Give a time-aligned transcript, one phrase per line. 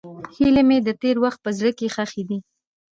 [0.35, 2.39] هیلې مې د تېر وخت په زړه کې ښخې دي.